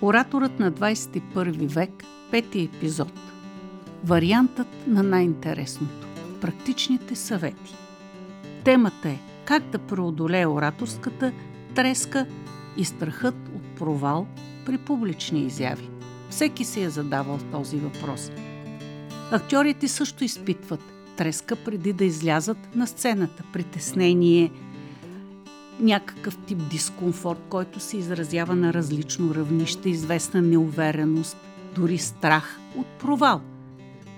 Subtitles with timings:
[0.00, 3.12] Ораторът на 21 век, пети епизод.
[4.04, 6.06] Вариантът на най-интересното.
[6.40, 7.74] Практичните съвети.
[8.64, 11.32] Темата е как да преодолее ораторската
[11.74, 12.26] треска
[12.76, 14.26] и страхът от провал
[14.66, 15.88] при публични изяви.
[16.30, 18.30] Всеки си е задавал този въпрос.
[19.30, 20.80] Актьорите също изпитват
[21.16, 23.42] треска преди да излязат на сцената.
[23.52, 24.50] Притеснение,
[25.80, 31.36] някакъв тип дискомфорт, който се изразява на различно равнище, известна неувереност,
[31.74, 33.40] дори страх от провал.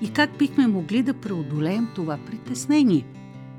[0.00, 3.06] И как бихме могли да преодолеем това притеснение?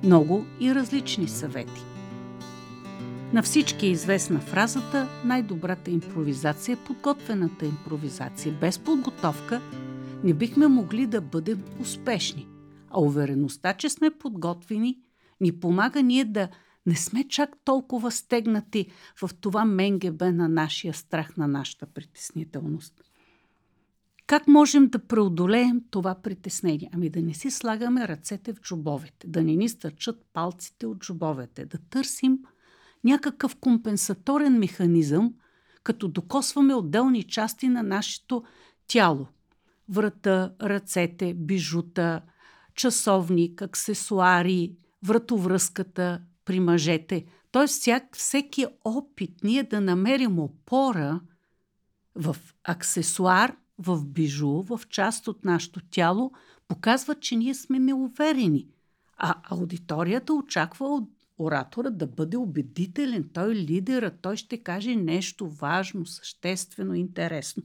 [0.04, 1.82] Много и различни съвети.
[3.34, 8.54] На всички е известна фразата най-добрата импровизация е подготвената импровизация.
[8.62, 9.62] Без подготовка
[10.24, 12.48] не бихме могли да бъдем успешни.
[12.90, 14.98] А увереността, че сме подготвени,
[15.42, 16.48] ни помага ние да
[16.86, 18.88] не сме чак толкова стегнати
[19.22, 23.02] в това менгебе на нашия страх, на нашата притеснителност.
[24.28, 26.90] Как можем да преодолеем това притеснение?
[26.94, 31.66] Ами да не си слагаме ръцете в джобовете, да не ни стърчат палците от джобовете,
[31.66, 32.40] да търсим
[33.04, 35.34] някакъв компенсаторен механизъм,
[35.84, 38.44] като докосваме отделни части на нашето
[38.88, 39.28] тяло.
[39.90, 42.22] Врата, ръцете, бижута,
[42.76, 47.26] часовник, аксесуари, вратовръзката при мъжете.
[47.52, 47.68] Т.е.
[47.68, 51.20] всяк, всеки опит ние да намерим опора
[52.16, 56.32] в аксесуар, в бижу, в част от нашето тяло,
[56.68, 58.68] показва, че ние сме неуверени.
[59.18, 63.30] А аудиторията очаква от оратора да бъде убедителен.
[63.34, 67.64] Той е лидера, той ще каже нещо важно, съществено, интересно.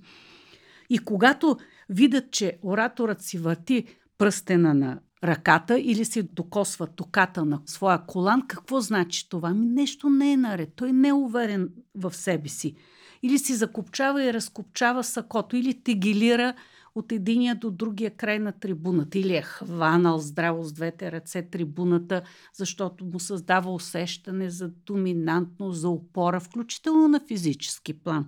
[0.91, 1.57] И когато
[1.89, 3.87] видят, че ораторът си върти
[4.19, 9.55] пръстена на ръката или си докосва токата на своя колан, какво значи това?
[9.55, 10.73] Нещо не е наред.
[10.77, 12.75] Той не е уверен в себе си.
[13.23, 16.55] Или си закопчава и разкопчава сакото, или тегилира
[16.95, 22.23] от единия до другия край на трибуната, или е хванал здраво с двете ръце трибуната,
[22.55, 28.27] защото му създава усещане за доминантност, за опора, включително на физически план.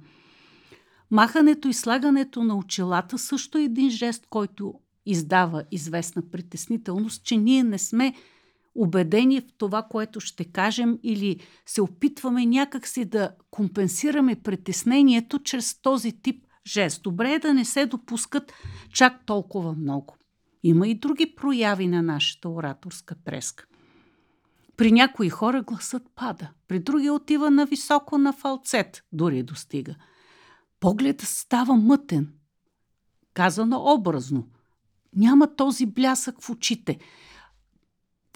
[1.10, 4.74] Махането и слагането на очилата също е един жест, който
[5.10, 8.14] издава известна притеснителност, че ние не сме
[8.74, 16.12] убедени в това, което ще кажем или се опитваме някакси да компенсираме притеснението чрез този
[16.12, 17.02] тип жест.
[17.02, 18.52] Добре е да не се допускат
[18.92, 20.16] чак толкова много.
[20.62, 23.66] Има и други прояви на нашата ораторска треска.
[24.76, 29.94] При някои хора гласът пада, при други отива на високо на фалцет, дори достига.
[30.80, 32.32] Погледът става мътен,
[33.34, 34.48] казано образно–
[35.16, 36.98] няма този блясък в очите.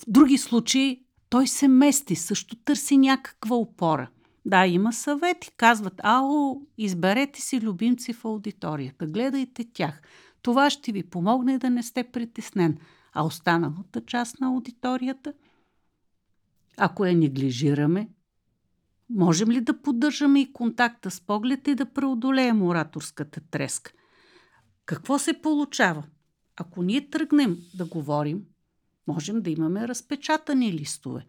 [0.00, 4.10] В други случаи той се мести, също търси някаква опора.
[4.44, 5.50] Да, има съвети.
[5.56, 10.02] Казват, ао, изберете си любимци в аудиторията, гледайте тях.
[10.42, 12.78] Това ще ви помогне да не сте притеснен.
[13.12, 15.32] А останалата част на аудиторията?
[16.76, 18.08] Ако я неглижираме,
[19.10, 23.92] можем ли да поддържаме и контакта с поглед и да преодолеем ораторската треска?
[24.86, 26.02] Какво се получава?
[26.56, 28.42] Ако ние тръгнем да говорим,
[29.06, 31.26] можем да имаме разпечатани листове.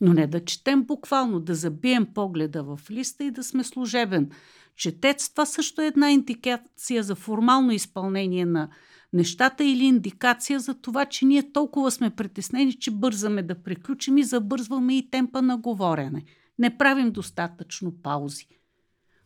[0.00, 4.30] Но не да четем буквално, да забием погледа в листа и да сме служебен
[4.76, 5.28] четец.
[5.30, 8.68] Това също е една индикация за формално изпълнение на
[9.12, 14.22] нещата или индикация за това, че ние толкова сме притеснени, че бързаме да приключим и
[14.22, 16.24] забързваме и темпа на говорене.
[16.58, 18.46] Не правим достатъчно паузи.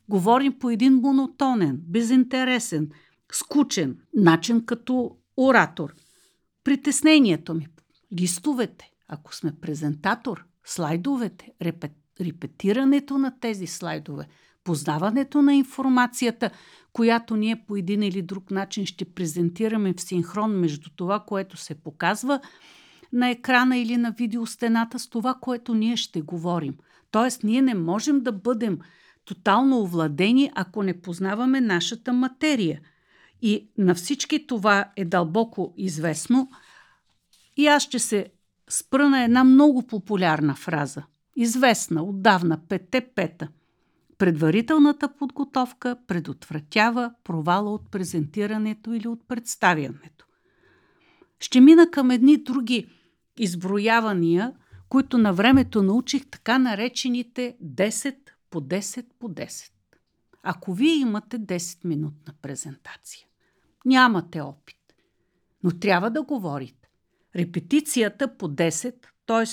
[0.09, 2.91] Говорим по един монотонен, безинтересен,
[3.33, 5.95] скучен начин, като оратор.
[6.65, 7.67] Притеснението ми.
[8.21, 14.27] Листовете, ако сме презентатор, слайдовете, репет, репетирането на тези слайдове,
[14.65, 16.51] познаването на информацията,
[16.93, 21.75] която ние по един или друг начин ще презентираме в синхрон между това, което се
[21.75, 22.41] показва
[23.13, 26.75] на екрана или на видеостената с това, което ние ще говорим.
[27.11, 28.79] Тоест, ние не можем да бъдем
[29.25, 32.81] тотално овладени, ако не познаваме нашата материя–
[33.47, 36.51] и на всички това е дълбоко известно.
[37.57, 38.27] И аз ще се
[38.69, 41.03] спра на една много популярна фраза.
[41.37, 43.49] Известна отдавна, пете пета.
[44.19, 50.27] Предварителната подготовка предотвратява провала от презентирането или от представянето.
[51.41, 52.87] Ще мина към едни други
[53.39, 54.53] изброявания,
[54.89, 58.17] които на времето научих така наречените 10
[58.51, 59.71] по 10 по 10.
[60.43, 63.27] Ако вие имате 10-минутна презентация,
[63.85, 64.77] нямате опит,
[65.63, 66.89] но трябва да говорите.
[67.37, 68.95] Репетицията по 10,
[69.27, 69.45] т.е.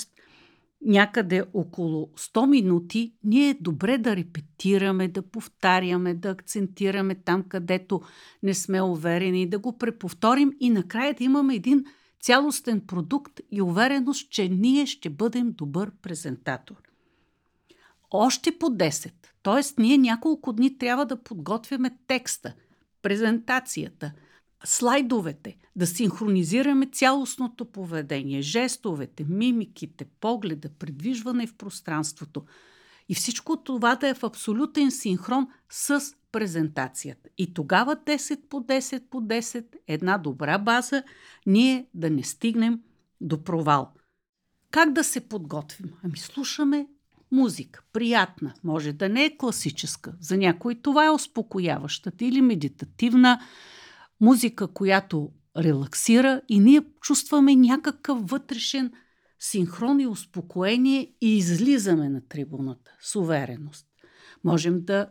[0.82, 8.00] някъде около 100 минути, ние е добре да репетираме, да повтаряме, да акцентираме там, където
[8.42, 11.84] не сме уверени, да го преповторим и накрая да имаме един
[12.20, 16.76] цялостен продукт и увереност, че ние ще бъдем добър презентатор.
[18.10, 19.12] Още по 10.
[19.42, 19.82] Т.е.
[19.82, 22.54] ние няколко дни трябва да подготвяме текста,
[23.02, 24.12] презентацията,
[24.64, 32.44] слайдовете, да синхронизираме цялостното поведение, жестовете, мимиките, погледа, предвижване в пространството.
[33.08, 36.00] И всичко това да е в абсолютен синхрон с
[36.32, 37.30] презентацията.
[37.38, 41.02] И тогава 10 по 10 по 10, една добра база,
[41.46, 42.80] ние да не стигнем
[43.20, 43.92] до провал.
[44.70, 45.92] Как да се подготвим?
[46.04, 46.86] Ами слушаме
[47.32, 50.14] музика, приятна, може да не е класическа.
[50.20, 53.40] За някой това е успокояващата или медитативна
[54.20, 58.92] музика, която релаксира и ние чувстваме някакъв вътрешен
[59.38, 63.86] синхрон и успокоение и излизаме на трибуната с увереност.
[64.44, 65.06] Можем да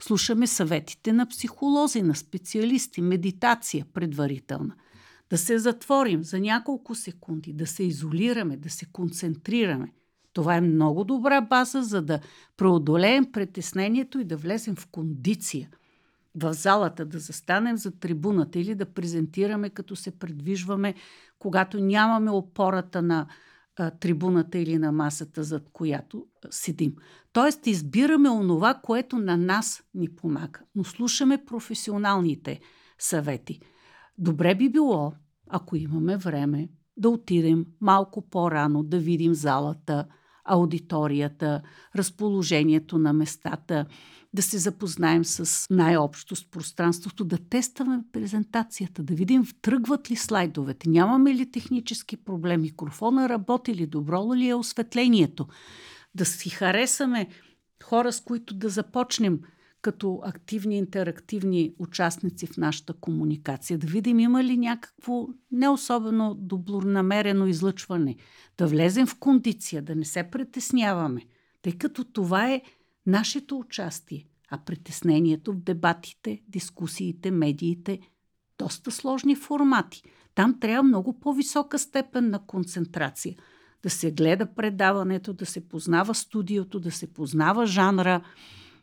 [0.00, 4.74] слушаме съветите на психолози, на специалисти, медитация предварителна.
[5.30, 9.92] Да се затворим за няколко секунди, да се изолираме, да се концентрираме.
[10.38, 12.20] Това е много добра база, за да
[12.56, 15.70] преодолеем притеснението и да влезем в кондиция
[16.34, 20.94] в залата, да застанем за трибуната или да презентираме, като се предвижваме,
[21.38, 23.26] когато нямаме опората на
[23.76, 26.94] а, трибуната или на масата, зад която седим.
[27.32, 32.60] Тоест, избираме онова, което на нас ни помага, но слушаме професионалните
[32.98, 33.60] съвети.
[34.18, 35.12] Добре би било,
[35.48, 40.06] ако имаме време, да отидем малко по-рано, да видим залата,
[40.48, 41.62] аудиторията,
[41.96, 43.86] разположението на местата,
[44.34, 50.88] да се запознаем с най-общо с пространството, да тестваме презентацията, да видим втръгват ли слайдовете,
[50.88, 55.46] нямаме ли технически проблем, микрофона работи ли, добро ли е осветлението,
[56.14, 57.28] да си харесаме
[57.84, 59.40] хора, с които да започнем
[59.82, 67.46] като активни, интерактивни участници в нашата комуникация, да видим има ли някакво не особено добронамерено
[67.46, 68.16] излъчване,
[68.58, 71.22] да влезем в кондиция, да не се притесняваме,
[71.62, 72.62] тъй като това е
[73.06, 78.00] нашето участие, а притеснението в дебатите, дискусиите, медиите,
[78.58, 80.02] доста сложни формати.
[80.34, 83.36] Там трябва много по-висока степен на концентрация.
[83.82, 88.20] Да се гледа предаването, да се познава студиото, да се познава жанра,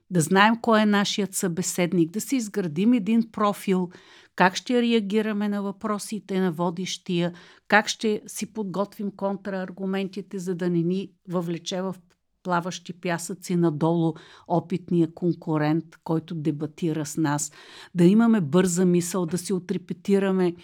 [0.09, 3.89] да знаем кой е нашият събеседник, да си изградим един профил,
[4.35, 7.33] как ще реагираме на въпросите на водещия,
[7.67, 11.95] как ще си подготвим контрааргументите, за да не ни въвлече в
[12.43, 14.13] плаващи пясъци надолу
[14.47, 17.51] опитния конкурент, който дебатира с нас,
[17.95, 20.55] да имаме бърза мисъл, да си отрепетираме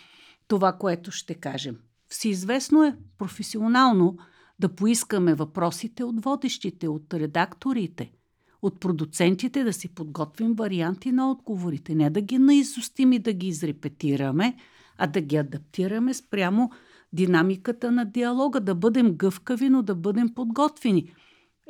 [0.47, 1.77] това, което ще кажем.
[2.07, 4.17] Всеизвестно е професионално
[4.59, 8.11] да поискаме въпросите от водещите, от редакторите,
[8.61, 11.95] от продуцентите, да си подготвим варианти на отговорите.
[11.95, 14.55] Не да ги наизустим и да ги изрепетираме,
[14.97, 16.71] а да ги адаптираме спрямо
[17.13, 21.13] динамиката на диалога, да бъдем гъвкави, но да бъдем подготвени–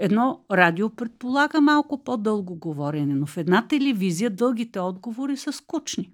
[0.04, 6.12] Едно радио предполага малко по-дълго говорене, но в една телевизия дългите отговори са скучни.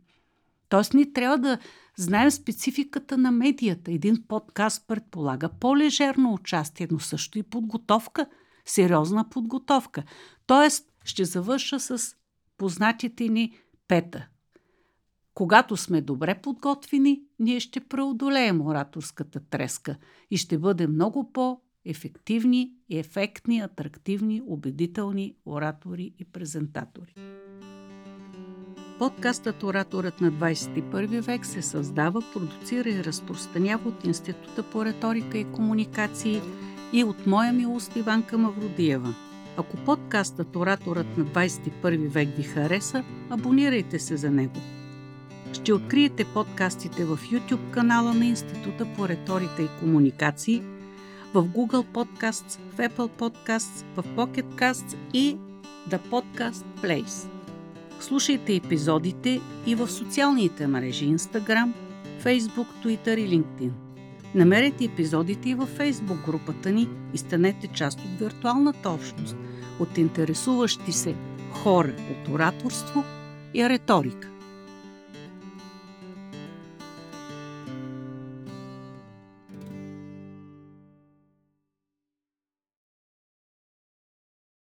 [0.69, 1.57] Тоест ние трябва да
[1.97, 3.91] знаем спецификата на медията.
[3.91, 8.25] Един подкаст предполага по-лежерно участие, но също и подготовка,
[8.65, 10.03] сериозна подготовка.
[10.47, 12.15] Тоест ще завърша с
[12.57, 14.27] познатите ни пета.
[15.33, 19.95] Когато сме добре подготвени, ние ще преодолеем ораторската треска
[20.31, 27.13] и ще бъдем много по- ефективни и ефектни, атрактивни, убедителни оратори и презентатори.
[28.99, 35.51] Подкастът Ораторът на 21 век се създава, продуцира и разпространява от Института по риторика и
[35.51, 36.41] комуникации
[36.93, 39.26] и от моя милост Иванка Мавродиева.
[39.57, 44.59] Ако подкастът Ораторът на 21 век ви хареса, абонирайте се за него.
[45.53, 50.63] Ще откриете подкастите в YouTube канала на Института по риторика и комуникации–
[51.33, 55.37] в Google Podcasts, в Apple Podcasts, в Pocket Casts и
[55.89, 57.29] The Podcast Place.
[57.99, 61.71] Слушайте епизодите и в социалните мрежи Instagram,
[62.23, 63.71] Facebook, Twitter и LinkedIn.
[64.35, 69.37] Намерете епизодите и във Facebook групата ни и станете част от виртуалната общност
[69.79, 71.15] от интересуващи се
[71.51, 73.03] хора от ораторство
[73.53, 74.36] и риторика.